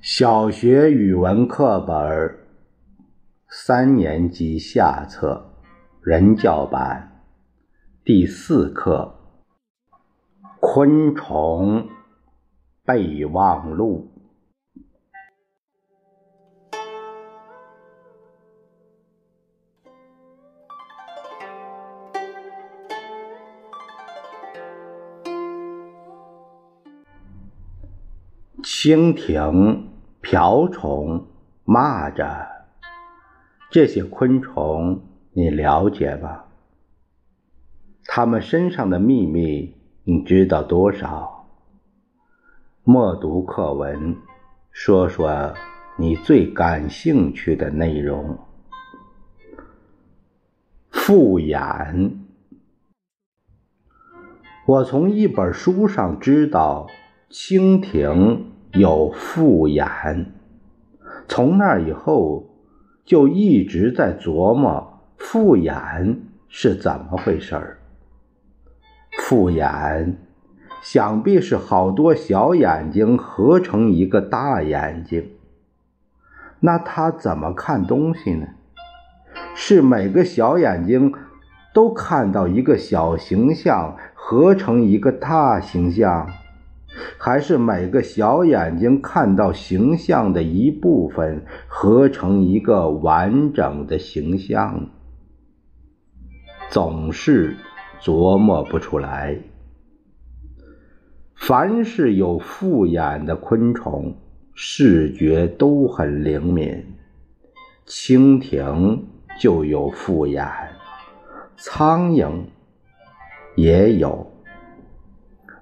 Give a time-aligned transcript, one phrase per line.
[0.00, 2.38] 小学语文课本
[3.48, 5.52] 三年级下册
[6.00, 7.22] 人教版。
[8.04, 9.16] 第四课
[10.60, 11.88] 昆虫
[12.84, 14.15] 备忘录。
[28.86, 29.88] 蜻蜓。
[30.20, 31.26] 瓢虫、
[31.64, 32.46] 蚂蚱，
[33.68, 36.44] 这些昆虫你了解吗？
[38.04, 41.48] 它们身上的秘密你知道多少？
[42.84, 44.16] 默读课文，
[44.70, 45.52] 说说
[45.96, 48.38] 你最感兴趣的内容。
[50.90, 52.20] 复眼，
[54.66, 56.86] 我从一本书上知道
[57.30, 58.52] 蜻蜓。
[58.76, 60.26] 有复眼，
[61.28, 62.44] 从那以后
[63.04, 67.78] 就一直在琢磨复眼是怎么回事儿。
[69.18, 70.18] 复眼
[70.82, 75.30] 想必是好多小眼睛合成一个大眼睛。
[76.60, 78.46] 那他怎么看东西呢？
[79.54, 81.14] 是每个小眼睛
[81.72, 86.28] 都看到一个小形象合成一个大形象？
[87.18, 94.88] 还是每个小眼睛看到形象的一部分，合成一个完整的形象，
[96.70, 97.56] 总是
[98.00, 99.38] 琢磨不出来。
[101.34, 104.16] 凡是有复眼的昆虫，
[104.54, 106.84] 视觉都很灵敏。
[107.86, 109.04] 蜻蜓
[109.38, 110.44] 就有复眼，
[111.56, 112.44] 苍蝇
[113.54, 114.32] 也有。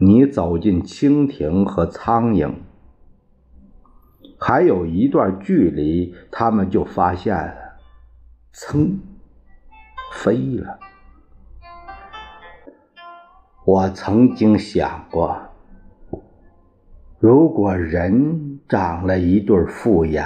[0.00, 2.52] 你走进蜻蜓和苍蝇，
[4.38, 7.54] 还有一段距离，他们就发现了，
[8.52, 8.98] 噌，
[10.12, 10.78] 飞了。
[13.64, 15.36] 我曾经想过，
[17.18, 20.24] 如果人长了一对复眼，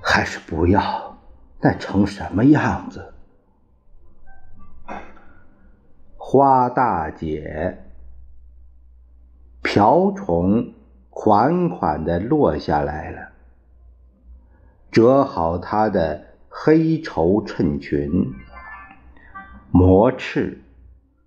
[0.00, 1.18] 还是不要，
[1.60, 3.12] 那成什么样子？
[6.38, 7.78] 花大姐，
[9.62, 10.74] 瓢虫
[11.08, 13.28] 款款的落下来了，
[14.90, 18.34] 折好她的黑绸衬裙，
[19.70, 20.60] 磨翅，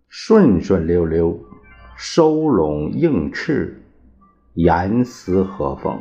[0.10, 1.40] 顺顺溜溜，
[1.96, 3.82] 收拢硬翅，
[4.54, 6.00] 严丝合缝。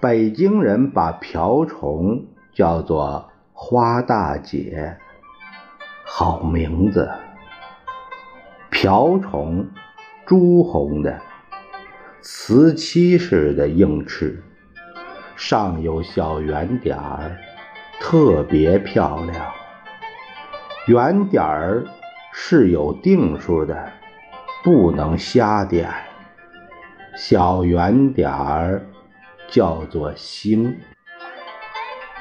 [0.00, 4.98] 北京人把瓢虫叫做花大姐。
[6.10, 7.08] 好名字，
[8.70, 9.66] 瓢虫，
[10.26, 11.20] 朱红的，
[12.20, 14.42] 瓷漆似的硬翅，
[15.36, 17.38] 上有小圆点儿，
[17.98, 19.52] 特别漂亮。
[20.86, 21.84] 圆点儿
[22.32, 23.90] 是有定数的，
[24.62, 25.90] 不能瞎点。
[27.16, 28.86] 小圆点儿
[29.48, 30.76] 叫做星，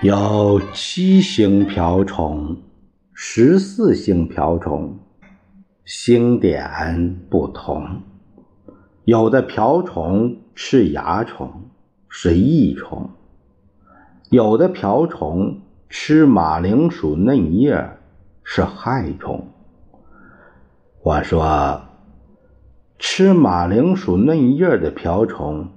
[0.02, 2.58] 有七星瓢虫。
[3.14, 5.00] 十四星瓢虫，
[5.88, 8.02] 星点不同。
[9.06, 11.50] 有的瓢虫吃蚜虫，
[12.10, 13.12] 是益虫；
[14.30, 17.90] 有的瓢虫吃马铃薯嫩叶，
[18.44, 19.48] 是害虫。
[21.04, 21.84] 我说，
[23.00, 25.70] 吃马铃薯嫩叶的瓢虫，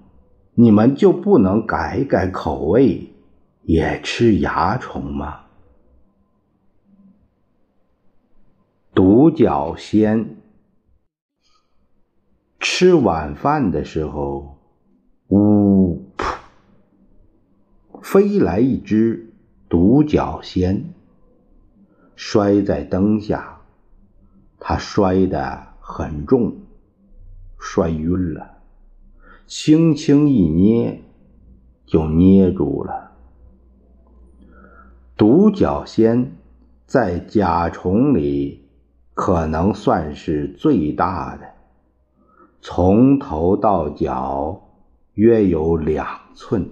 [0.55, 3.15] 你们就不能改改口味，
[3.63, 5.43] 也吃蚜虫吗？
[9.21, 10.37] 独角仙
[12.59, 14.57] 吃晚饭的时候，
[15.29, 16.39] 呜噗，
[18.01, 19.35] 飞来一只
[19.69, 20.95] 独角仙，
[22.17, 23.61] 摔在灯下。
[24.59, 26.57] 他摔得很重，
[27.59, 28.63] 摔晕了，
[29.47, 31.03] 轻轻一捏
[31.85, 33.13] 就捏住了。
[35.15, 36.33] 独角仙
[36.87, 38.60] 在甲虫里。
[39.23, 41.53] 可能算是最大的，
[42.63, 44.63] 从头到脚
[45.13, 46.71] 约有两寸。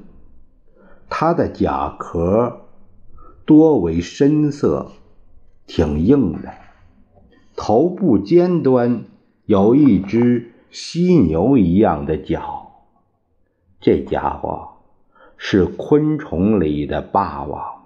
[1.10, 2.60] 它的甲壳
[3.44, 4.92] 多为深色，
[5.66, 6.54] 挺硬的。
[7.54, 9.04] 头部尖端
[9.44, 12.86] 有一只犀牛一样的角。
[13.78, 14.70] 这家伙
[15.36, 17.77] 是昆虫里的霸王。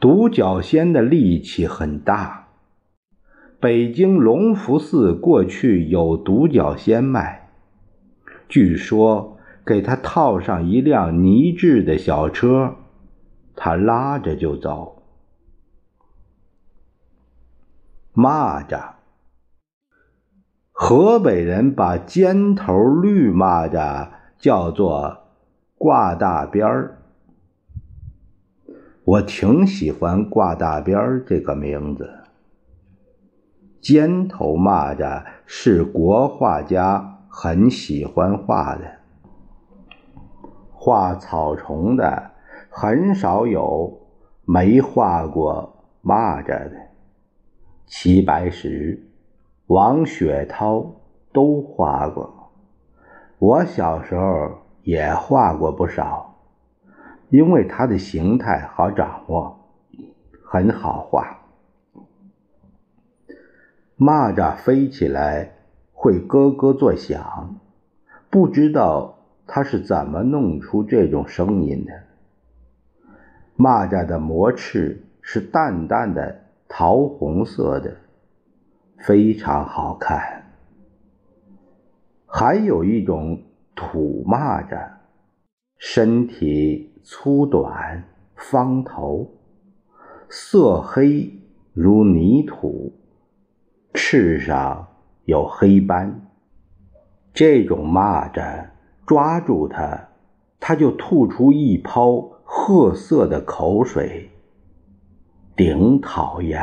[0.00, 2.48] 独角仙的力气很大，
[3.60, 7.50] 北京隆福寺过去有独角仙卖，
[8.48, 9.36] 据说
[9.66, 12.76] 给他套上一辆泥制的小车，
[13.54, 15.02] 他拉着就走。
[18.14, 18.92] 蚂蚱，
[20.72, 24.08] 河北人把尖头绿蚂蚱
[24.38, 25.24] 叫做
[25.76, 26.99] 挂大边儿。
[29.10, 32.08] 我挺喜欢“挂大边”这个名字。
[33.80, 38.84] 尖头蚂蚱是国画家很喜欢画的，
[40.70, 42.30] 画草虫的
[42.68, 44.00] 很少有
[44.44, 46.76] 没画过蚂蚱的。
[47.86, 49.10] 齐白石、
[49.66, 50.86] 王雪涛
[51.32, 52.52] 都画过，
[53.40, 54.52] 我小时候
[54.84, 56.29] 也画过不少。
[57.30, 59.58] 因为它的形态好掌握，
[60.44, 61.38] 很好画。
[63.96, 65.52] 蚂蚱飞起来
[65.92, 67.60] 会咯咯作响，
[68.30, 71.92] 不知道它是怎么弄出这种声音的。
[73.56, 77.96] 蚂蚱的膜翅是淡淡的桃红色的，
[78.98, 80.44] 非常好看。
[82.26, 83.42] 还有一种
[83.74, 84.88] 土蚂蚱，
[85.80, 86.88] 身体。
[87.02, 88.04] 粗短，
[88.36, 89.26] 方头，
[90.28, 91.32] 色黑
[91.72, 92.92] 如泥土，
[93.94, 94.86] 翅上
[95.24, 96.30] 有黑斑。
[97.32, 98.68] 这种蚂蚱
[99.06, 100.10] 抓住它，
[100.60, 104.30] 它就吐出一泡褐色的口水，
[105.56, 106.62] 顶讨厌。